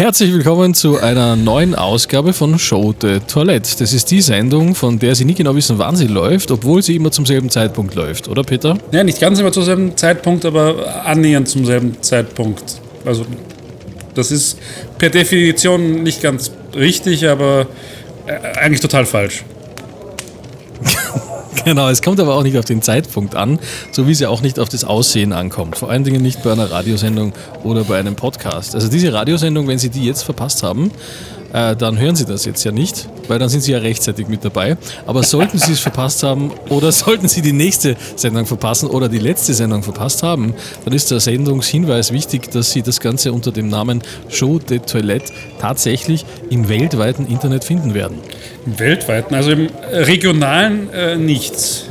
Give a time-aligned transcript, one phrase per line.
[0.00, 3.76] Herzlich willkommen zu einer neuen Ausgabe von Show de Toilette.
[3.80, 6.96] Das ist die Sendung, von der Sie nie genau wissen, wann sie läuft, obwohl sie
[6.96, 8.78] immer zum selben Zeitpunkt läuft, oder Peter?
[8.92, 12.80] Ja, nicht ganz immer zum selben Zeitpunkt, aber annähernd zum selben Zeitpunkt.
[13.04, 13.26] Also,
[14.14, 14.58] das ist
[14.96, 17.66] per Definition nicht ganz richtig, aber
[18.24, 19.44] äh, eigentlich total falsch.
[21.64, 23.58] Genau, es kommt aber auch nicht auf den Zeitpunkt an,
[23.92, 25.76] so wie es ja auch nicht auf das Aussehen ankommt.
[25.76, 27.32] Vor allen Dingen nicht bei einer Radiosendung
[27.64, 28.74] oder bei einem Podcast.
[28.74, 30.90] Also diese Radiosendung, wenn Sie die jetzt verpasst haben,
[31.52, 34.44] äh, dann hören Sie das jetzt ja nicht, weil dann sind Sie ja rechtzeitig mit
[34.44, 34.76] dabei.
[35.06, 39.18] Aber sollten Sie es verpasst haben oder sollten Sie die nächste Sendung verpassen oder die
[39.18, 40.54] letzte Sendung verpasst haben,
[40.84, 45.32] dann ist der Sendungshinweis wichtig, dass Sie das Ganze unter dem Namen Show de Toilette
[45.60, 48.18] tatsächlich im weltweiten Internet finden werden.
[48.66, 51.86] Im weltweiten, also im regionalen äh, nichts.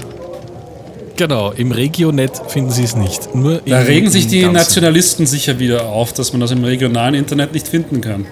[1.20, 3.36] Genau, im Regionet finden Sie es nicht.
[3.36, 4.54] Nur da regen sich die Ganzen.
[4.54, 8.26] Nationalisten sicher wieder auf, dass man das im regionalen Internet nicht finden kann.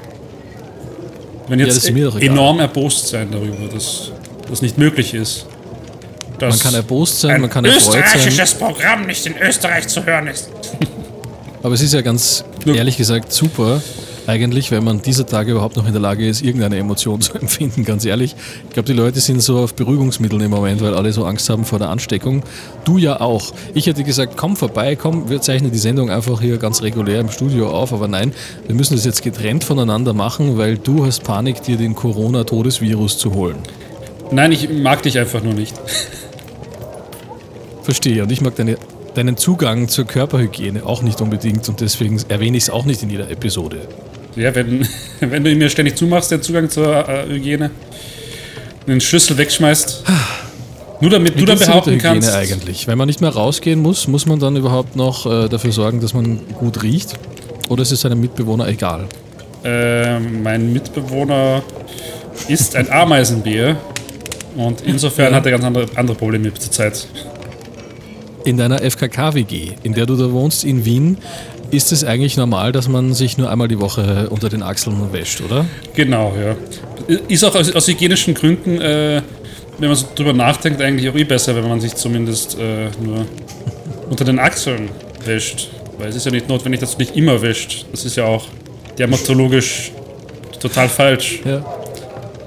[1.48, 2.22] Wenn Ja, jetzt egal.
[2.22, 4.12] enorm erbost sein darüber, dass
[4.50, 5.46] das nicht möglich ist.
[6.40, 8.04] Man kann erbost sein, ein man kann erfreut sein.
[8.04, 10.50] österreichisches Programm nicht in Österreich zu hören ist.
[11.64, 13.82] Aber es ist ja ganz ehrlich gesagt super,
[14.28, 17.86] eigentlich, wenn man dieser Tage überhaupt noch in der Lage ist, irgendeine Emotion zu empfinden,
[17.86, 18.36] ganz ehrlich.
[18.68, 21.66] Ich glaube, die Leute sind so auf Beruhigungsmitteln im Moment, weil alle so Angst haben
[21.66, 22.44] vor der Ansteckung.
[22.84, 23.54] Du ja auch.
[23.74, 27.30] Ich hätte gesagt, komm vorbei, komm, wir zeichnen die Sendung einfach hier ganz regulär im
[27.30, 28.34] Studio auf, aber nein,
[28.66, 33.34] wir müssen das jetzt getrennt voneinander machen, weil du hast Panik, dir den Corona-Todesvirus zu
[33.34, 33.58] holen.
[34.32, 35.74] Nein, ich mag dich einfach nur nicht.
[37.84, 38.24] Verstehe.
[38.24, 38.78] Und ich mag deine,
[39.16, 43.10] deinen Zugang zur Körperhygiene auch nicht unbedingt und deswegen erwähne ich es auch nicht in
[43.10, 43.88] jeder Episode.
[44.38, 44.88] Ja, wenn,
[45.20, 47.72] wenn du ihn mir ständig zumachst, den Zugang zur äh, Hygiene,
[48.88, 50.04] den Schlüssel wegschmeißt,
[51.02, 52.34] nur damit Wie du dann dir mit der behaupten Hygiene kannst.
[52.34, 52.88] eigentlich?
[52.88, 56.14] Wenn man nicht mehr rausgehen muss, muss man dann überhaupt noch äh, dafür sorgen, dass
[56.14, 57.16] man gut riecht?
[57.70, 59.08] Oder ist es seinem Mitbewohner egal?
[59.64, 61.62] Äh, mein Mitbewohner
[62.48, 63.78] ist ein Ameisenbär
[64.56, 67.08] und insofern hat er ganz andere, andere Probleme zur Zeit.
[68.46, 71.18] In deiner FKK-WG, in der du da wohnst in Wien,
[71.72, 75.42] ist es eigentlich normal, dass man sich nur einmal die Woche unter den Achseln wäscht,
[75.42, 75.66] oder?
[75.94, 76.56] Genau, ja.
[77.28, 79.22] Ist auch aus, aus hygienischen Gründen, äh,
[79.80, 83.26] wenn man so drüber nachdenkt, eigentlich auch eh besser, wenn man sich zumindest äh, nur
[84.10, 84.90] unter den Achseln
[85.26, 85.70] wäscht.
[85.98, 87.86] Weil es ist ja nicht notwendig, dass du dich immer wäscht.
[87.92, 88.46] Das ist ja auch
[88.98, 89.92] dermatologisch
[90.60, 91.42] total falsch.
[91.46, 91.64] Ja.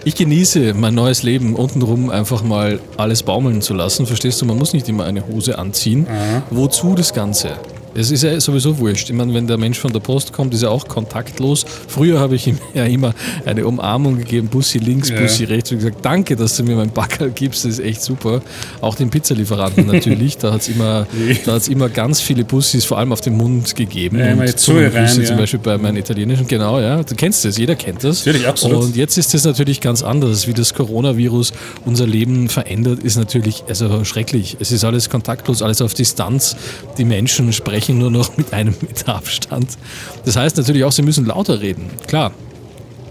[0.04, 4.06] Ich genieße mein neues Leben, untenrum einfach mal alles baumeln zu lassen.
[4.06, 6.06] Verstehst du, man muss nicht immer eine Hose anziehen.
[6.50, 7.50] Wozu das Ganze?
[7.92, 9.10] Es ist ja sowieso wurscht.
[9.10, 11.64] Ich meine, wenn der Mensch von der Post kommt, ist er auch kontaktlos.
[11.88, 13.14] Früher habe ich ihm ja immer
[13.44, 15.20] eine Umarmung gegeben, Bussi links, Ja.
[15.20, 18.42] Bussi rechts und gesagt, danke, dass du mir mein Backerl gibst, das ist echt super.
[18.80, 21.06] Auch den Pizzalieferanten natürlich, da hat es immer,
[21.44, 24.18] da hat's immer ganz viele Bussis, vor allem auf den Mund gegeben.
[24.18, 25.26] Ja, die Zunge rein, Zungengrüße ja.
[25.26, 27.02] zum Beispiel bei meinen italienischen, genau, ja.
[27.02, 28.24] Du kennst das, jeder kennt das.
[28.24, 28.84] Natürlich, absolut.
[28.84, 30.46] Und jetzt ist es natürlich ganz anders.
[30.46, 31.52] Wie das Coronavirus
[31.84, 34.56] unser Leben verändert, ist natürlich also schrecklich.
[34.60, 36.56] Es ist alles kontaktlos, alles auf Distanz.
[36.96, 39.76] Die Menschen sprechen nur noch mit einem Meter Abstand.
[40.24, 41.90] Das heißt natürlich auch, sie müssen lauter reden.
[42.06, 42.32] Klar.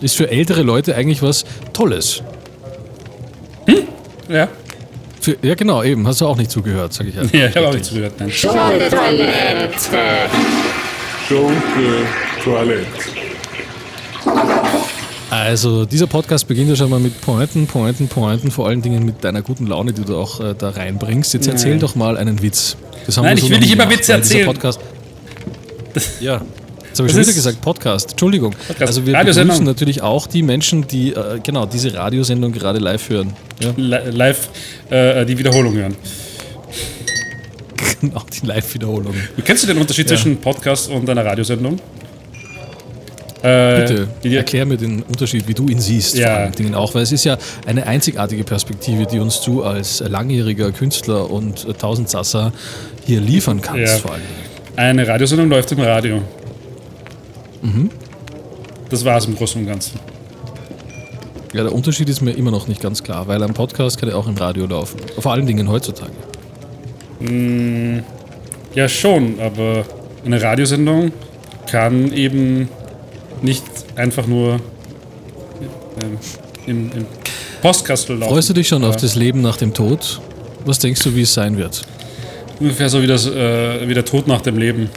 [0.01, 1.43] Ist für ältere Leute eigentlich was
[1.73, 2.23] Tolles.
[4.29, 4.47] Ja,
[5.19, 6.07] Für, ja, genau, eben.
[6.07, 7.33] Hast du auch nicht zugehört, sag ich halt.
[7.33, 8.13] ja ich habe auch nicht zugehört.
[8.19, 8.31] Nein.
[8.31, 8.53] Show
[11.77, 13.28] de Toilette.
[15.43, 19.23] Also, dieser Podcast beginnt ja schon mal mit Pointen, Pointen, Pointen, vor allen Dingen mit
[19.23, 21.33] deiner guten Laune, die du auch äh, da reinbringst.
[21.33, 22.75] Jetzt erzähl doch mal einen Witz.
[23.05, 24.45] Das haben Nein, wir ich so will nicht immer Witze erzählen.
[24.45, 24.79] Podcast
[26.19, 26.41] ja.
[26.87, 28.11] Jetzt habe ich schon wieder gesagt, Podcast.
[28.11, 28.53] Entschuldigung.
[28.79, 33.33] Also wir begrüßen natürlich auch die Menschen, die äh, genau diese Radiosendung gerade live hören.
[33.59, 34.49] Ja, Li- Live
[34.89, 35.95] äh, die Wiederholung hören.
[38.01, 39.13] genau, die Live-Wiederholung.
[39.45, 40.15] Kennst du den Unterschied Ja.
[40.15, 41.79] zwischen Podcast und einer Radiosendung?
[43.41, 46.27] Äh, Bitte, erklär mir den Unterschied, wie du ihn siehst, Ja.
[46.27, 50.01] vor allen Dingen auch, weil es ist ja eine einzigartige Perspektive, die uns du als
[50.05, 52.51] langjähriger Künstler und Tausendsasser
[53.05, 53.99] hier liefern kannst, Ja.
[53.99, 54.49] vor allen Dingen.
[54.75, 56.21] Eine Radiosendung läuft im Radio.
[57.61, 57.89] Mhm.
[58.89, 59.99] Das war es im Großen und Ganzen.
[61.53, 64.15] Ja, der Unterschied ist mir immer noch nicht ganz klar, weil ein Podcast kann ja
[64.15, 64.97] auch im Radio laufen.
[65.17, 66.11] Vor allen Dingen heutzutage.
[68.75, 69.83] Ja, schon, aber
[70.25, 71.11] eine Radiosendung
[71.69, 72.69] kann eben
[73.41, 73.63] nicht
[73.95, 74.59] einfach nur
[76.01, 76.17] ähm,
[76.65, 77.05] im, im
[77.61, 78.33] Postkastel laufen.
[78.33, 80.21] Freust du dich schon auf das Leben nach dem Tod?
[80.65, 81.83] Was denkst du, wie es sein wird?
[82.59, 84.89] Ungefähr so wie, das, äh, wie der Tod nach dem Leben.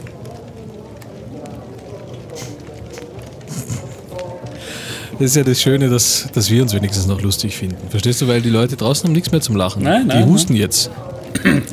[5.19, 7.77] Das ist ja das Schöne, dass, dass wir uns wenigstens noch lustig finden.
[7.89, 8.27] Verstehst du?
[8.27, 9.83] Weil die Leute draußen haben nichts mehr zum Lachen.
[9.83, 10.33] Nein, nein, die nein.
[10.33, 10.89] husten jetzt.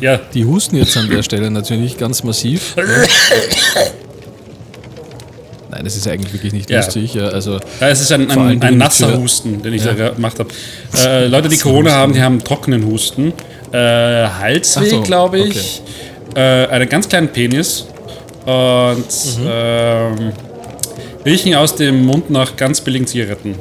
[0.01, 2.75] Ja, Die husten jetzt an der Stelle natürlich ganz massiv.
[5.81, 6.85] Nein, es ist eigentlich wirklich nicht Ja.
[6.85, 7.19] lustig.
[7.19, 9.95] Also Ja, es ist ein, ein, ein nasser Husten, den ich Ja.
[9.95, 10.51] da gemacht habe.
[10.95, 13.33] Äh, Leute, die Corona haben, die haben trockenen Husten.
[13.73, 15.81] Äh, Halsweh, so, glaube ich.
[16.35, 17.87] Äh, einen ganz kleinen Penis.
[18.45, 19.05] Und
[19.49, 20.33] ähm,
[21.25, 23.55] riechen aus dem Mund nach ganz billigen Zigaretten.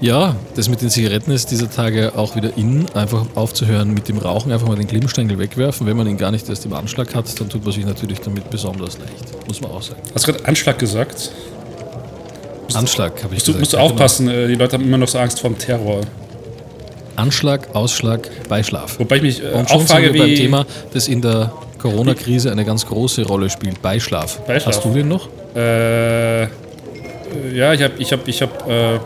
[0.00, 4.16] Ja, das mit den Zigaretten ist dieser Tage auch wieder in, einfach aufzuhören mit dem
[4.16, 5.86] Rauchen, einfach mal den Glimmstängel wegwerfen.
[5.86, 8.48] Wenn man ihn gar nicht erst im Anschlag hat, dann tut man sich natürlich damit
[8.48, 10.00] besonders leicht, muss man auch sagen.
[10.14, 11.30] Hast du gerade Anschlag gesagt?
[12.72, 13.60] Anschlag habe ich Musst du, gesagt.
[13.60, 13.94] musst du ja, genau.
[13.94, 16.00] aufpassen, äh, die Leute haben immer noch so Angst vor dem Terror.
[17.16, 18.98] Anschlag, Ausschlag, Beischlaf.
[18.98, 20.36] Wobei ich mich äh, Und schon sind frage, wir beim wie...
[20.36, 20.64] Thema,
[20.94, 24.40] das in der Corona-Krise eine ganz große Rolle spielt, Beischlaf.
[24.46, 24.76] Beischlaf.
[24.76, 25.28] Hast du den noch?
[25.54, 26.48] Äh, äh,
[27.52, 28.98] ja, ich habe, ich habe, ich habe, äh,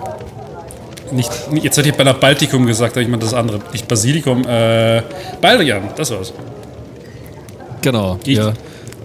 [1.12, 1.30] nicht,
[1.62, 5.02] jetzt hätte ich bei einer Baltikum gesagt, aber ich meine das andere, nicht Basilikum, äh,
[5.40, 6.32] Baldrian, das war's.
[7.82, 8.18] Genau.
[8.24, 8.52] Ich, ja.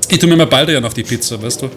[0.07, 1.69] ich tue mir mal Baldrian auf die Pizza, weißt du?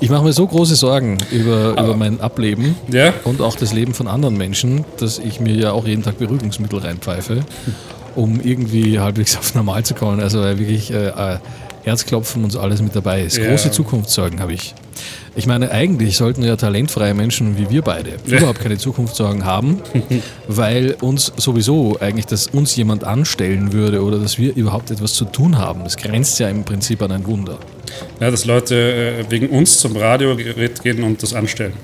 [0.00, 3.12] Ich mache mir so große Sorgen über, über mein Ableben Ja?
[3.24, 6.78] und auch das Leben von anderen Menschen, dass ich mir ja auch jeden Tag Beruhigungsmittel
[6.78, 7.40] reinpfeife,
[8.14, 10.20] um irgendwie halbwegs auf normal zu kommen.
[10.20, 11.38] Also wirklich äh, äh,
[11.84, 13.36] Herzklopfen und alles mit dabei ist.
[13.38, 13.48] Ja.
[13.48, 14.74] Große Zukunftssorgen habe ich.
[15.36, 18.38] Ich meine, eigentlich sollten ja talentfreie Menschen wie wir beide Ja.
[18.38, 19.78] überhaupt keine Zukunftssorgen haben,
[20.48, 25.24] weil uns sowieso eigentlich, dass uns jemand anstellen würde oder dass wir überhaupt etwas zu
[25.26, 27.58] tun haben, das grenzt ja im Prinzip an ein Wunder.
[28.20, 31.74] Ja, dass Leute äh, wegen uns zum Radiogerät gehen und das anstellen.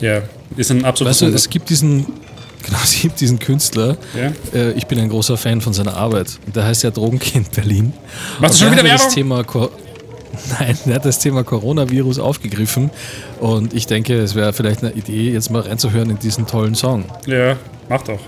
[0.00, 0.22] Ja,
[0.56, 2.06] ist ein absolutes Weißt du, es gibt diesen,
[2.64, 4.32] genau, es gibt diesen Künstler, Ja?
[4.58, 6.38] äh, ich bin ein großer Fan von seiner Arbeit.
[6.54, 7.92] Der heißt ja Drogenkind Berlin.
[8.40, 9.44] Machst du schon der wieder hat Das Werbung?
[9.44, 9.70] Thema
[10.60, 12.90] Nein, er hat das Thema Coronavirus aufgegriffen
[13.40, 17.04] und ich denke, es wäre vielleicht eine Idee, jetzt mal reinzuhören in diesen tollen Song.
[17.26, 17.56] Ja,
[17.88, 18.20] mach doch.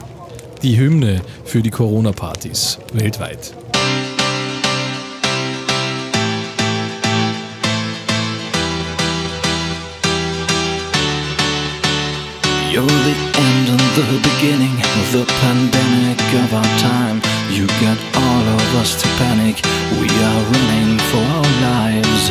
[0.63, 3.55] Die Hymne für die Corona-Partys weltweit.
[12.73, 13.52] You're the end
[13.95, 17.21] the beginning of the pandemic of our time.
[17.51, 19.61] You get all of us to panic.
[20.01, 22.31] We are running for our lives.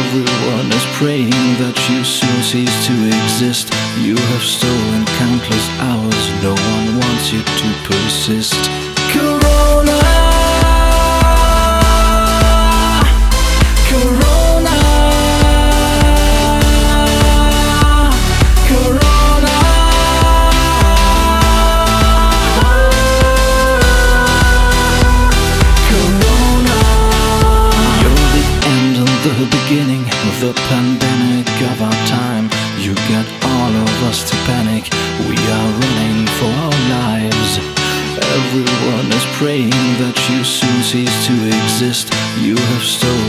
[0.00, 3.68] Everyone is praying that you soon cease to exist.
[4.00, 6.24] You have stolen countless hours.
[6.40, 9.49] No one wants you to persist.
[30.52, 32.50] The pandemic of our time.
[32.78, 34.84] You get all of us to panic.
[35.30, 37.50] We are running for our lives.
[38.18, 42.10] Everyone is praying that you soon cease to exist.
[42.42, 43.19] You have stolen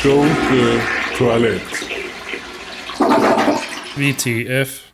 [0.00, 0.80] Schunke
[1.16, 1.60] Toilette.
[3.96, 4.87] WTF.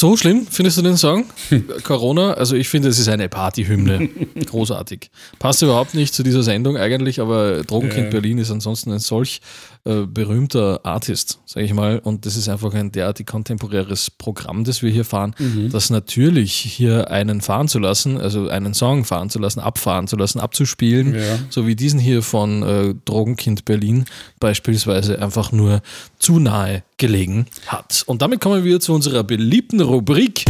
[0.00, 1.26] So schlimm findest du den Song?
[1.84, 4.08] Corona, also ich finde, es ist eine Partyhymne.
[4.46, 5.10] Großartig.
[5.38, 8.10] Passt überhaupt nicht zu dieser Sendung eigentlich, aber Drogenkind Ja.
[8.10, 9.42] Berlin ist ansonsten ein solch
[9.84, 11.98] äh, berühmter Artist, sage ich mal.
[11.98, 15.34] Und das ist einfach ein derartig kontemporäres Programm, das wir hier fahren,
[15.70, 20.16] das natürlich hier einen fahren zu lassen, also einen Song fahren zu lassen, abfahren zu
[20.16, 21.38] lassen, abzuspielen, Ja.
[21.50, 24.06] so wie diesen hier von äh, Drogenkind Berlin
[24.38, 25.82] beispielsweise einfach nur
[26.18, 28.02] zu nahe gelegen hat.
[28.06, 30.44] Und damit kommen wir zu unserer beliebten Rubrik.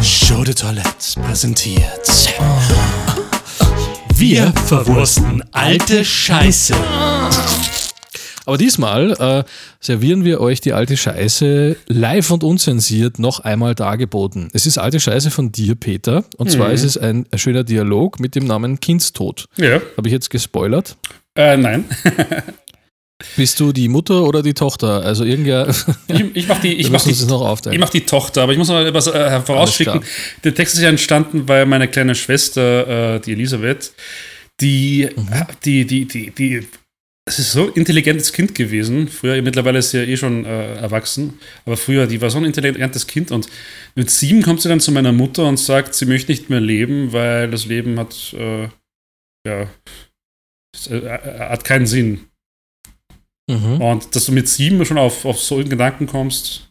[0.00, 2.32] Show de Toilette präsentiert.
[4.14, 6.76] Wir verwursten alte Scheiße.
[8.46, 9.42] Aber diesmal äh,
[9.80, 14.48] servieren wir euch die alte Scheiße live und unzensiert noch einmal dargeboten.
[14.52, 16.22] Es ist alte Scheiße von dir, Peter.
[16.36, 19.46] Und zwar ist es ein, ein schöner Dialog mit dem Namen Kindstod.
[19.56, 19.80] Ja.
[19.96, 20.96] Habe ich jetzt gespoilert?
[21.34, 21.84] Äh, nein.
[23.36, 25.02] Bist du die Mutter oder die Tochter?
[25.02, 25.74] Also irgendwer.
[26.08, 28.78] Ich, ich mach die, ich mach die, ich mach die Tochter, aber ich muss noch
[28.80, 30.02] etwas äh, vorausschicken.
[30.44, 33.92] Der Text ist ja entstanden, weil meine kleine Schwester, äh, die Elisabeth,
[34.60, 35.28] die, Mhm.
[35.32, 36.66] äh, die, die, die, die,
[37.28, 39.08] es ist so ein intelligentes Kind gewesen.
[39.08, 42.44] Früher, mittlerweile ist sie ja eh schon äh, erwachsen, aber früher, die war so ein
[42.44, 43.48] intelligentes Kind und
[43.96, 47.12] mit sieben kommt sie dann zu meiner Mutter und sagt, sie möchte nicht mehr leben,
[47.12, 48.68] weil das Leben hat, äh,
[49.46, 49.68] ja,
[50.74, 51.02] es, äh,
[51.40, 52.27] hat keinen Sinn.
[53.48, 53.80] Mhm.
[53.80, 56.68] Und dass du mit sieben schon auf, auf so einen Gedanken kommst,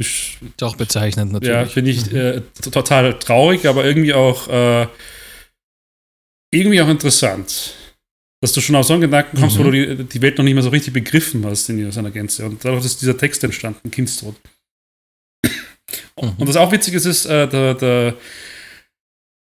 [0.00, 1.72] ist, auch bezeichnend ja, natürlich.
[1.72, 4.86] finde ich äh, t- total traurig, aber irgendwie auch äh,
[6.52, 7.74] irgendwie auch interessant.
[8.40, 9.70] Dass du schon auf so einen Gedanken kommst, wo Mhm.
[9.72, 12.44] du die, die Welt noch nicht mehr so richtig begriffen hast in seiner Gänze.
[12.44, 14.34] Und dadurch ist dieser Text entstanden, Kindstod.
[16.20, 16.32] Mhm.
[16.38, 18.16] Und das auch witzig ist, ist, äh, der, der,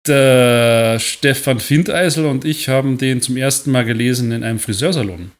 [0.08, 5.32] der Stefan Findeisel und ich haben den zum ersten Mal gelesen in einem Friseursalon.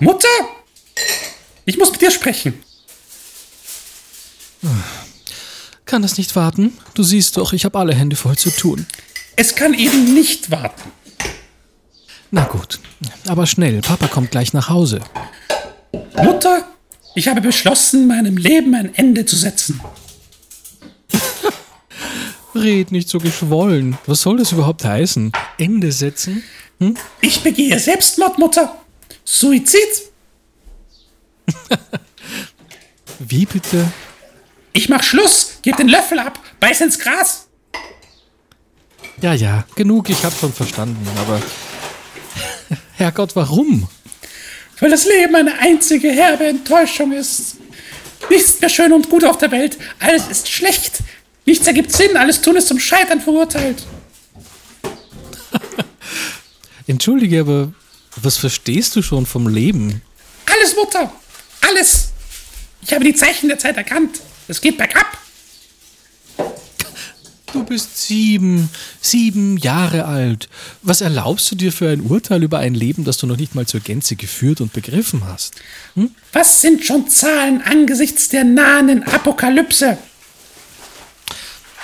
[0.00, 0.28] Mutter!
[1.64, 2.54] Ich muss mit dir sprechen.
[5.84, 6.76] Kann das nicht warten?
[6.94, 8.86] Du siehst doch, ich habe alle Hände voll zu tun.
[9.36, 10.90] Es kann eben nicht warten.
[12.30, 12.78] Na gut,
[13.26, 15.00] aber schnell, Papa kommt gleich nach Hause.
[16.16, 16.66] Mutter,
[17.14, 19.80] ich habe beschlossen, meinem Leben ein Ende zu setzen.
[22.54, 23.96] Red nicht so geschwollen.
[24.06, 25.32] Was soll das überhaupt heißen?
[25.58, 26.42] Ende setzen?
[27.20, 28.76] Ich begehe Selbstmord, Mutter.
[29.30, 30.10] Suizid.
[33.18, 33.92] Wie bitte?
[34.72, 37.46] Ich mach Schluss, geb den Löffel ab, beiß ins Gras.
[39.20, 41.42] Ja, ja, genug, ich hab schon verstanden, aber.
[42.96, 43.86] Herrgott, warum?
[44.80, 47.56] Weil das Leben eine einzige herbe Enttäuschung ist.
[48.30, 49.76] Nichts mehr schön und gut auf der Welt.
[49.98, 51.00] Alles ist schlecht.
[51.44, 52.16] Nichts ergibt Sinn.
[52.16, 53.84] Alles Tun ist zum Scheitern verurteilt.
[56.86, 57.72] Entschuldige, aber
[58.22, 60.02] was verstehst du schon vom Leben?
[60.46, 61.12] Alles, Mutter.
[61.68, 62.08] Alles.
[62.82, 64.20] Ich habe die Zeichen der Zeit erkannt.
[64.46, 65.06] Es geht bergab.
[67.52, 68.68] Du bist sieben,
[69.00, 70.48] sieben Jahre alt.
[70.82, 73.66] Was erlaubst du dir für ein Urteil über ein Leben, das du noch nicht mal
[73.66, 75.54] zur Gänze geführt und begriffen hast?
[76.32, 79.96] Was sind schon Zahlen angesichts der nahenden Apokalypse?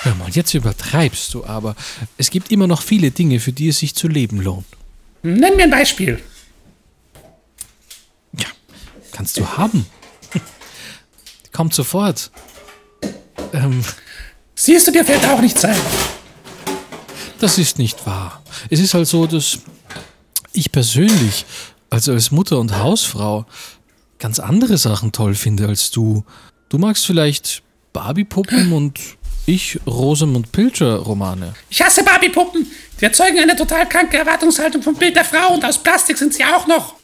[0.03, 1.77] Hör mal, jetzt übertreibst du aber.
[2.19, 4.67] Es gibt immer noch viele Dinge, für die es sich zu leben lohnt.
[5.25, 6.23] Nenn mir ein Beispiel.
[8.39, 8.47] Ja,
[9.11, 9.87] kannst du haben.
[11.51, 12.31] Kommt sofort.
[13.55, 13.83] Ähm,
[14.55, 15.81] Siehst du, dir fällt auch nichts ein.
[17.41, 18.43] das ist nicht wahr.
[18.69, 19.61] Es ist halt so, dass
[20.53, 21.47] ich persönlich,
[21.89, 23.47] also als Mutter und Hausfrau,
[24.19, 26.23] ganz andere Sachen toll finde als du.
[26.69, 27.63] Du magst vielleicht
[27.95, 29.01] Barbie-Puppen und
[29.47, 31.55] ich Rosamund Pilcher-Romane.
[31.71, 32.67] Ich hasse Barbie-Puppen.
[33.01, 36.45] Die erzeugen eine total kranke Erwartungshaltung vom Bild der Frau und aus Plastik sind sie
[36.45, 36.95] auch noch.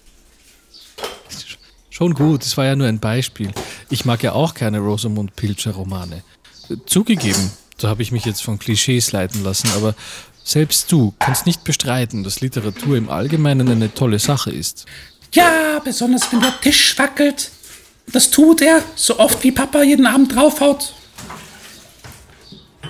[1.90, 3.50] Schon gut, das war ja nur ein Beispiel.
[3.90, 6.22] Ich mag ja auch keine Rosamund Pilcher-Romane.
[6.70, 9.94] Äh, Zugegeben, da habe ich mich jetzt von Klischees leiten lassen, aber
[10.44, 14.86] selbst du kannst nicht bestreiten, dass Literatur im Allgemeinen eine tolle Sache ist.
[15.34, 17.50] Ja, besonders wenn der Tisch wackelt.
[18.12, 20.94] Das tut er, so oft wie Papa jeden Abend draufhaut.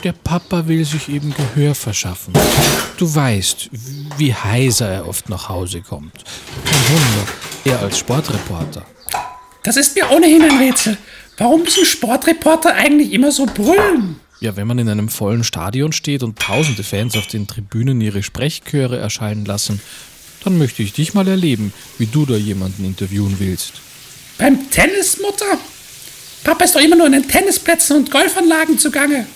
[0.02, 2.32] Der Papa will sich eben Gehör verschaffen.
[2.96, 3.68] Du weißt,
[4.16, 6.14] wie heiser er oft nach Hause kommt.
[6.64, 7.32] Kein Wunder,
[7.66, 8.86] er als Sportreporter.
[9.62, 10.96] Das ist mir ohnehin ein Rätsel.
[11.36, 14.16] Warum müssen Sportreporter eigentlich immer so brüllen?
[14.40, 18.22] Ja, wenn man in einem vollen Stadion steht und tausende Fans auf den Tribünen ihre
[18.22, 19.82] Sprechchöre erscheinen lassen,
[20.44, 23.74] dann möchte ich dich mal erleben, wie du da jemanden interviewen willst.
[24.38, 25.58] Beim Tennis, Mutter?
[26.42, 29.26] Papa ist doch immer nur in den Tennisplätzen und Golfanlagen zugange.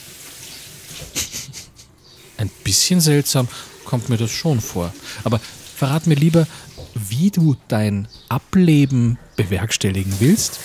[2.44, 3.48] Ein bisschen seltsam
[3.86, 4.92] kommt mir das schon vor.
[5.24, 5.40] Aber
[5.76, 6.46] verrat mir lieber,
[6.94, 10.60] wie du dein Ableben bewerkstelligen willst.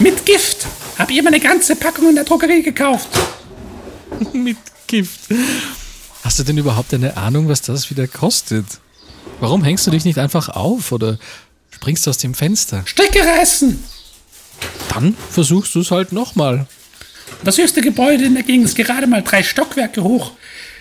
[0.00, 0.66] Mit Gift.
[0.98, 3.08] Hab ihr meine ganze Packung in der Drogerie gekauft.
[4.32, 4.56] Mit
[4.88, 5.20] Gift.
[6.24, 8.66] Hast du denn überhaupt eine Ahnung, was das wieder kostet?
[9.38, 11.18] Warum hängst du dich nicht einfach auf oder
[11.70, 12.82] springst aus dem Fenster?
[12.84, 13.82] Strecke reißen!
[14.88, 16.66] Dann versuchst du es halt nochmal.
[17.42, 20.32] Das höchste Gebäude in der Gegend ist gerade mal drei Stockwerke hoch.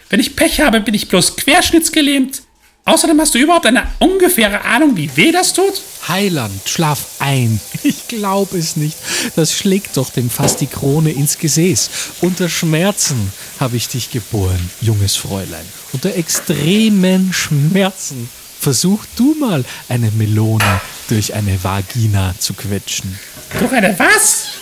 [0.09, 2.43] Wenn ich Pech habe, bin ich bloß querschnittsgelähmt.
[2.85, 5.81] Außerdem hast du überhaupt eine ungefähre Ahnung, wie weh das tut?
[6.07, 7.59] Heiland, schlaf ein.
[7.83, 8.97] Ich glaub es nicht.
[9.35, 11.89] Das schlägt doch dem fast die Krone ins Gesäß.
[12.21, 15.65] Unter Schmerzen habe ich dich geboren, junges Fräulein.
[15.93, 18.29] Unter extremen Schmerzen.
[18.59, 23.17] Versuch du mal, eine Melone durch eine Vagina zu quetschen.
[23.59, 24.52] Durch eine was?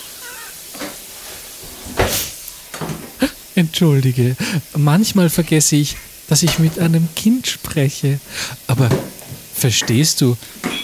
[3.54, 4.36] Entschuldige,
[4.76, 5.96] manchmal vergesse ich,
[6.28, 8.18] dass ich mit einem Kind spreche.
[8.66, 8.88] Aber
[9.54, 10.36] verstehst du,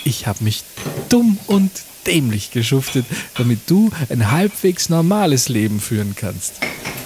[0.04, 0.62] ich habe mich
[1.08, 1.70] dumm und
[2.06, 3.06] dämlich geschuftet,
[3.36, 6.54] damit du ein halbwegs normales Leben führen kannst.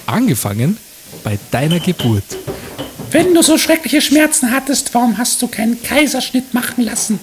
[0.05, 0.77] Angefangen
[1.23, 2.23] bei deiner Geburt.
[3.11, 7.19] Wenn du so schreckliche Schmerzen hattest, warum hast du keinen Kaiserschnitt machen lassen?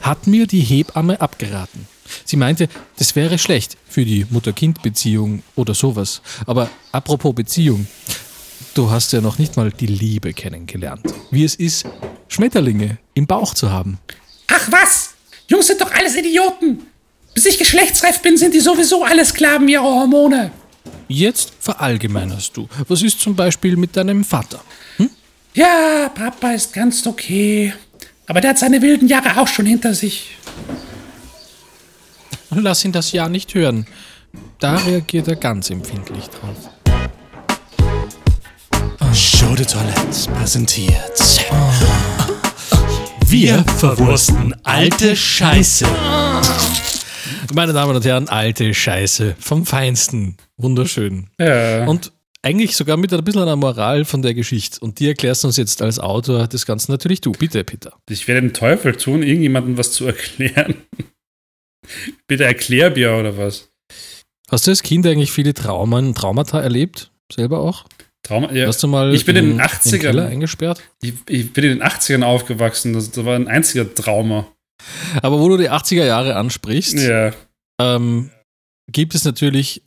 [0.00, 1.86] Hat mir die Hebamme abgeraten.
[2.32, 6.22] Sie meinte, das wäre schlecht für die Mutter-Kind-Beziehung oder sowas.
[6.46, 7.86] Aber apropos Beziehung,
[8.72, 11.12] du hast ja noch nicht mal die Liebe kennengelernt.
[11.30, 11.84] Wie es ist,
[12.28, 13.98] Schmetterlinge im Bauch zu haben.
[14.48, 15.10] Ach was?
[15.48, 16.86] Jungs sind doch alles Idioten.
[17.34, 20.52] Bis ich geschlechtsreif bin, sind die sowieso alle Sklaven ihrer Hormone.
[21.08, 22.66] Jetzt verallgemeinerst du.
[22.88, 24.64] Was ist zum Beispiel mit deinem Vater?
[25.52, 27.74] Ja, Papa ist ganz okay.
[28.26, 30.38] Aber der hat seine wilden Jahre auch schon hinter sich.
[32.54, 33.86] Lass ihn das ja nicht hören.
[34.58, 36.70] Da reagiert er ganz empfindlich drauf.
[39.14, 41.40] Show de Toilette präsentiert.
[43.26, 45.86] Wir verwursten alte Scheiße.
[47.54, 50.36] Meine Damen und Herren, alte Scheiße vom Feinsten.
[50.56, 51.28] Wunderschön.
[51.38, 51.86] Ja.
[51.86, 54.80] Und eigentlich sogar mit ein bisschen einer Moral von der Geschichte.
[54.80, 57.32] Und die erklärst du uns jetzt als Autor des Ganzen natürlich du.
[57.32, 57.94] Bitte, Peter.
[58.10, 60.74] Ich werde den Teufel tun, irgendjemandem was zu erklären.
[62.26, 63.68] Bitte erklär mir oder was?
[64.50, 67.10] Hast du als Kind eigentlich viele Traumen, Traumata erlebt?
[67.32, 67.84] Selber auch?
[68.22, 68.66] Trauma, ja.
[68.68, 69.98] Hast du mal ich bin in den im 80ern.
[69.98, 70.82] Keller eingesperrt?
[71.02, 72.92] Ich, ich bin in den 80ern aufgewachsen.
[72.92, 74.46] Das, das war ein einziger Trauma.
[75.22, 77.32] Aber wo du die 80er Jahre ansprichst, Ja.
[77.80, 78.30] ähm,
[78.90, 79.82] gibt es natürlich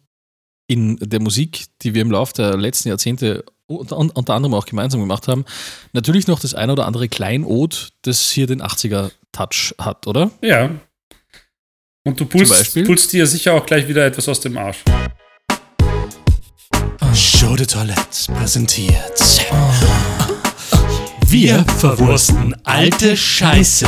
[0.68, 5.00] in der Musik, die wir im Laufe der letzten Jahrzehnte unter, unter anderem auch gemeinsam
[5.02, 5.46] gemacht haben,
[5.94, 10.32] natürlich noch das ein oder andere Kleinod, das hier den 80er-Touch hat, oder?
[10.42, 10.72] Ja.
[12.06, 14.84] Und du pulst, pulst dir sicher auch gleich wieder etwas aus dem Arsch.
[17.16, 19.42] Show de Toilette präsentiert.
[21.28, 23.88] Wir verwursten alte Scheiße.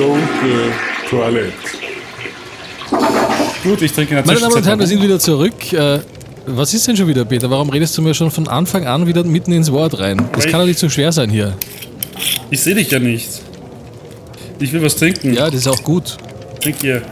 [0.00, 0.72] Schunke
[1.10, 1.52] Toilette.
[3.62, 5.74] Gut, ich trinke in der Meine Damen und Herren, wir sind wieder zurück.
[5.74, 5.98] Äh,
[6.46, 7.50] was ist denn schon wieder, Peter?
[7.50, 10.16] Warum redest du mir schon von Anfang an wieder mitten ins Wort rein?
[10.32, 11.54] Das Weil kann doch nicht so schwer sein hier.
[12.50, 13.28] Ich sehe dich ja nicht.
[14.58, 15.34] Ich will was trinken.
[15.34, 16.16] Ja, das ist auch gut.
[16.62, 17.02] Trink hier.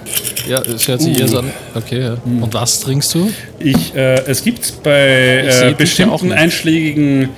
[0.49, 1.21] Ja, es hört sich Uh.
[1.21, 1.51] eher so an.
[1.75, 2.17] Okay, ja.
[2.25, 3.31] Und was trinkst du?
[3.59, 6.33] Ich, äh, es gibt bei äh, bestimmten ja auch nicht.
[6.35, 7.29] einschlägigen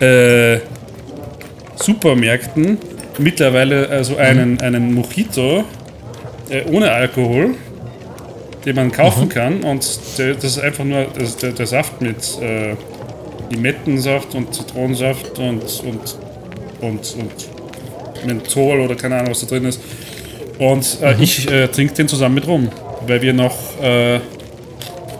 [0.00, 0.58] äh,
[1.76, 2.78] Supermärkten
[3.18, 4.18] mittlerweile also Mhm.
[4.20, 5.64] einen, einen Mojito
[6.50, 7.54] äh, ohne Alkohol,
[8.64, 9.28] den man kaufen Mhm.
[9.28, 9.62] kann.
[9.62, 9.86] Und
[10.18, 12.74] der, das ist einfach nur das, der, der Saft mit äh,
[13.50, 16.16] Limettensaft und Zitronensaft und, und,
[16.80, 19.80] und, und Menthol oder keine Ahnung, was da drin ist.
[20.58, 21.22] Und äh, Mhm.
[21.22, 22.68] ich äh, trinke den zusammen mit rum,
[23.06, 24.18] weil wir noch äh,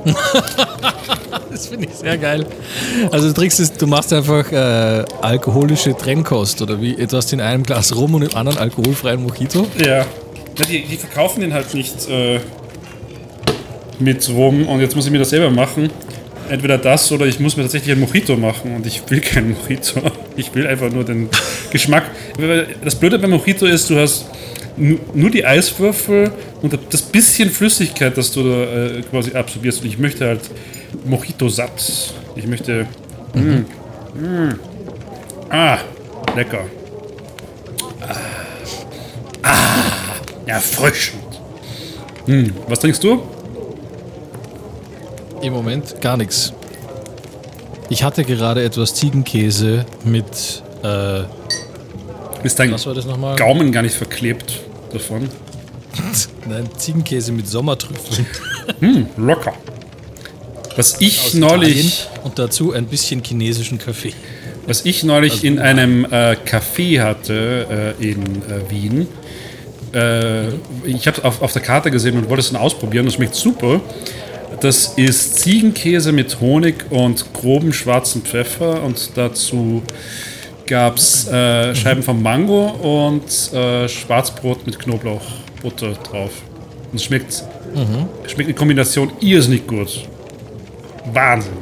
[1.51, 2.47] Das finde ich sehr geil.
[3.11, 7.63] Also du trinkst es, du machst einfach äh, alkoholische Trennkost oder wie etwas in einem
[7.63, 9.67] Glas rum und im anderen alkoholfreien Mojito.
[9.79, 9.87] Ja.
[9.87, 10.07] ja
[10.69, 12.41] die, die verkaufen den halt nicht äh,
[13.99, 15.91] mit rum und jetzt muss ich mir das selber machen.
[16.49, 20.01] Entweder das oder ich muss mir tatsächlich ein Mojito machen und ich will keinen Mojito.
[20.37, 21.29] Ich will einfach nur den
[21.71, 22.05] Geschmack.
[22.85, 24.27] Das Blöde beim Mojito ist, du hast
[24.79, 26.31] nur die Eiswürfel
[26.63, 29.83] und das bisschen Flüssigkeit, das du da äh, quasi absorbierst.
[29.83, 30.41] Und ich möchte halt
[31.05, 31.83] Mojito satt.
[32.37, 32.87] Ich möchte.
[33.35, 33.65] Mm,
[34.21, 34.61] mm.
[35.51, 35.79] Ah,
[36.37, 36.61] lecker.
[40.47, 41.23] Erfrischend.
[42.27, 43.23] Hm, was trinkst du?
[45.43, 46.53] Im Moment gar nichts.
[47.91, 51.23] Ich hatte gerade etwas Ziegenkäse mit, äh,
[52.43, 53.37] Ist dein was war das nochmal?
[53.37, 55.29] Gaumen gar nicht verklebt davon?
[56.49, 58.27] Nein, Ziegenkäse mit Sommertrüffeln.
[59.17, 59.53] Locker.
[60.77, 64.13] Was ich neulich, Und dazu ein bisschen chinesischen Kaffee.
[64.67, 69.09] was ich neulich in einem äh, Café hatte äh, in äh, Wien.
[69.93, 70.49] Äh,
[70.85, 73.07] ich habe es auf, auf der Karte gesehen und wollte es dann ausprobieren.
[73.07, 73.81] Das schmeckt super.
[74.61, 79.83] Das ist Ziegenkäse mit Honig und groben schwarzen Pfeffer und dazu
[80.69, 86.31] gab es äh, Scheiben von Mango und äh, Schwarzbrot mit Knoblauchbutter drauf.
[86.93, 87.43] Und es schmeckt,
[88.27, 90.07] schmeckt in Kombination irrsinnig gut.
[91.13, 91.55] Wahnsinn.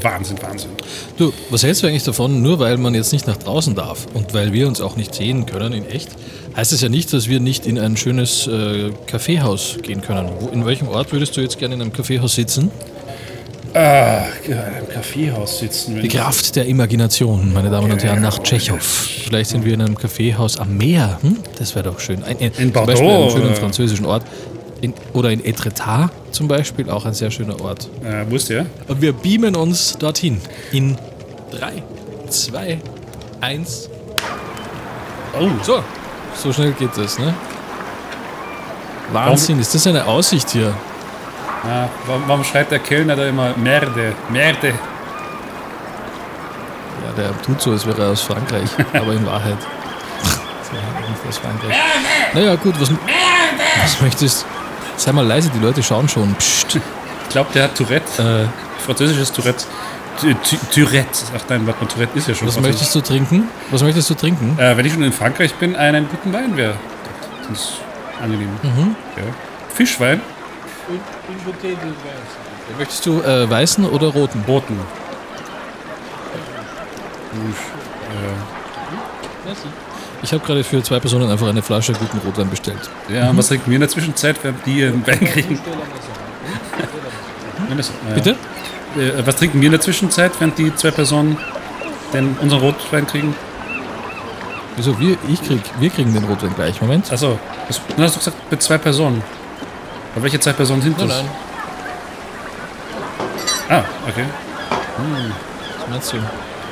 [0.00, 0.70] Wahnsinn, Wahnsinn.
[1.16, 4.32] Du, was hältst du eigentlich davon, nur weil man jetzt nicht nach draußen darf und
[4.34, 6.10] weil wir uns auch nicht sehen können in echt,
[6.56, 10.28] heißt es ja nicht, dass wir nicht in ein schönes äh, Kaffeehaus gehen können.
[10.40, 12.70] Wo, in welchem Ort würdest du jetzt gerne in einem Kaffeehaus sitzen?
[13.74, 15.94] Ah, in einem Kaffeehaus sitzen.
[15.96, 18.82] Wenn Die Kraft der Imagination, meine Damen und Herren, nach Tschechow.
[18.82, 21.18] Vielleicht sind wir in einem Kaffeehaus am Meer.
[21.22, 21.38] Hm?
[21.58, 22.22] Das wäre doch schön.
[22.22, 24.24] Ein, In zum Beispiel Bordeaux, einen schönen französischen Ort.
[24.82, 27.88] In, oder in Etretat zum Beispiel, auch ein sehr schöner Ort.
[28.04, 28.66] äh, ist der?
[28.88, 30.40] Und wir beamen uns dorthin.
[30.72, 30.98] In
[31.52, 31.82] 3,
[32.28, 32.78] 2,
[33.40, 33.88] 1.
[35.40, 35.82] Oh, So,
[36.34, 37.32] so schnell geht das, ne?
[39.12, 40.74] Wahnsinn, ist das eine Aussicht hier?
[41.64, 44.12] Ah, warum, schreibt der Kellner da immer Merde?
[44.28, 44.68] Merde.
[47.04, 49.58] Ja, der tut so, als wäre er aus Frankreich, aber in Wahrheit.
[49.58, 51.76] nicht aus Frankreich.
[52.34, 54.46] Naja, gut, was, was möchtest
[54.96, 56.34] Sei mal leise, die Leute schauen schon.
[56.36, 56.76] Psst.
[56.76, 58.48] Ich glaube, der hat Tourette.
[58.48, 59.64] Äh, Französisches Tourette.
[60.72, 61.24] Tourette.
[61.36, 63.48] Ach nein, warte mal, Tourette ist ja schon was möchtest du trinken?
[63.70, 64.56] Was möchtest du trinken?
[64.58, 66.74] Äh, wenn ich schon in Frankreich bin, einen guten Wein wäre.
[67.48, 67.72] Das ist
[68.22, 68.50] angenehm.
[68.62, 68.94] Mhm.
[69.16, 69.22] Ja.
[69.74, 70.20] Fischwein?
[72.78, 74.44] Möchtest du äh, weißen oder roten?
[74.46, 74.78] Roten.
[80.22, 82.78] Ich habe gerade für zwei Personen einfach eine Flasche guten Rotwein bestellt.
[83.08, 85.58] Ja, was trinken wir in der Zwischenzeit, während die einen Wein kriegen?
[87.72, 88.14] Ja.
[88.14, 88.30] Bitte?
[88.98, 91.38] Äh, was trinken wir in der Zwischenzeit, während die zwei Personen
[92.12, 93.34] den, unseren Rotwein kriegen?
[94.76, 94.98] Wieso?
[95.00, 96.80] Wir, ich krieg, wir kriegen den Rotwein gleich.
[96.82, 97.10] Moment.
[97.10, 97.38] Achso,
[97.96, 99.22] du hast doch gesagt, mit zwei Personen.
[100.14, 101.10] Aber welche zwei Personen sind das?
[103.68, 104.24] Ah, okay.
[105.78, 106.16] Was meinst du?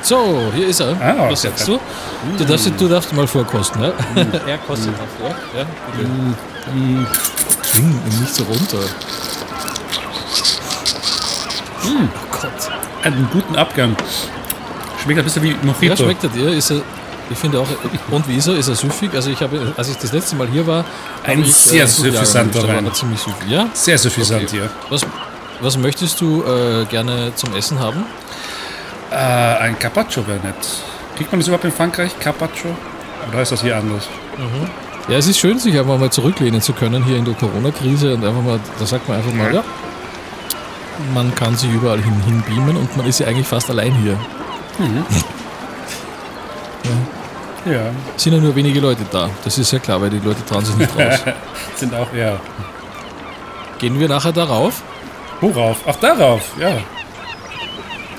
[0.03, 0.95] So, hier ist er.
[0.99, 1.79] Ah, Was okay, sagst du?
[2.37, 3.93] Du darfst, du darfst mal vorkosten, ne?
[4.47, 5.29] er kostet mal vor.
[5.55, 6.09] Ja, bitte.
[7.73, 8.77] Bring ihn nicht so runter.
[11.83, 12.51] Oh Gott.
[13.03, 13.95] Einen guten Abgang.
[15.03, 15.95] Schmeckt ein bisschen wie Ja, Mojito.
[16.03, 16.49] schmeckt er dir?
[16.49, 16.81] Ist er,
[17.31, 17.67] ich finde auch.
[18.11, 18.55] Und wie ist er?
[18.55, 19.11] Ist er süffig?
[19.13, 20.85] Also, ich habe, als ich das letzte Mal hier war.
[21.23, 22.85] Ein ich, sehr suffisanter gemischt, da war Wein.
[22.85, 23.49] er ziemlich süffig.
[23.49, 23.67] Ja?
[23.73, 24.51] Sehr suffisant Okay.
[24.57, 24.69] hier.
[24.89, 25.05] Was,
[25.61, 28.03] was möchtest du äh, gerne zum Essen haben?
[29.11, 30.55] Äh, ein Carpaccio wäre nett.
[31.17, 32.11] Kriegt man das überhaupt in Frankreich?
[32.19, 32.75] Carpaccio?
[33.29, 34.07] Oder ist das hier anders?
[35.07, 38.23] Ja, es ist schön, sich einfach mal zurücklehnen zu können hier in der Corona-Krise und
[38.25, 39.63] einfach mal, da sagt man einfach mal, ja,
[41.13, 44.17] man kann sich überall hin, beamen und man ist ja eigentlich fast allein hier.
[46.83, 46.89] Ja.
[47.65, 49.29] Ja, sind ja nur wenige Leute da.
[49.43, 51.23] Das ist ja klar, weil die Leute trauen sich nicht raus.
[51.75, 52.39] sind auch, ja.
[53.77, 54.81] Gehen wir nachher darauf?
[55.41, 55.77] Worauf?
[55.85, 56.77] Ach, darauf, ja.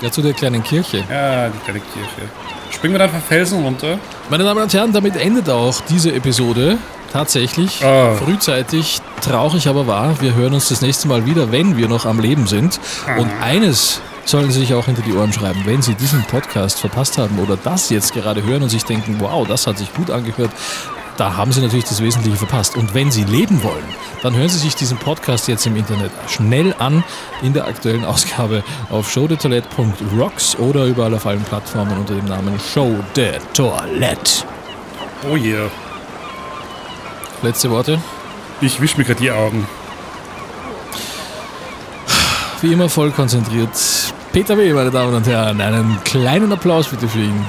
[0.01, 1.03] Ja, zu der kleinen Kirche.
[1.09, 2.29] Ja, die kleine Kirche.
[2.71, 3.97] Springen wir dann von Felsen runter?
[4.29, 6.77] Meine Damen und Herren, damit endet auch diese Episode.
[7.13, 7.85] Tatsächlich.
[7.85, 8.15] Ah.
[8.15, 10.15] Frühzeitig, traurig aber wahr.
[10.19, 12.79] Wir hören uns das nächste Mal wieder, wenn wir noch am Leben sind.
[13.17, 15.61] Und eines sollen Sie sich auch hinter die Ohren schreiben.
[15.65, 19.47] Wenn Sie diesen Podcast verpasst haben oder das jetzt gerade hören und sich denken, wow,
[19.47, 20.51] das hat sich gut angehört,
[21.17, 22.75] da haben Sie natürlich das Wesentliche verpasst.
[22.75, 23.83] Und wenn Sie leben wollen,
[24.23, 27.03] dann hören Sie sich diesen Podcast jetzt im Internet schnell an
[27.41, 32.95] in der aktuellen Ausgabe auf showdetoilette.rocks oder überall auf allen Plattformen unter dem Namen Show
[33.15, 34.45] de Toilette.
[35.29, 35.69] Oh yeah.
[37.41, 37.99] Letzte Worte.
[38.61, 39.67] Ich wisch mir gerade die Augen.
[42.63, 43.69] Wie immer voll konzentriert.
[44.31, 47.45] Peter W., meine Damen und Herren, einen kleinen Applaus bitte für ihn.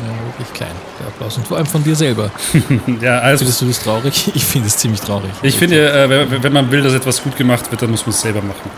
[0.00, 1.36] Ja, wirklich klein, der Applaus.
[1.36, 2.30] Und vor allem von dir selber.
[3.02, 4.30] Ja, also Findest du das traurig?
[4.34, 5.30] Ich finde es ziemlich traurig.
[5.42, 8.20] ich finde, äh, wenn- man will, dass etwas gut gemacht wird, dann muss man es
[8.22, 8.70] selber machen.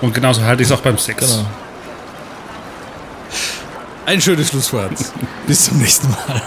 [0.00, 1.20] Und genauso halte ich es auch beim Sex.
[1.24, 1.46] Genau.
[4.06, 4.90] Ein schönes Schlusswort.
[5.46, 6.42] Bis zum nächsten Mal.